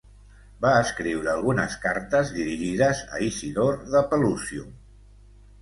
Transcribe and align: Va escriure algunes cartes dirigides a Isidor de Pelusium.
Va 0.63 0.71
escriure 0.85 1.29
algunes 1.33 1.75
cartes 1.83 2.31
dirigides 2.39 3.05
a 3.19 3.21
Isidor 3.29 3.79
de 3.97 4.03
Pelusium. 4.15 4.77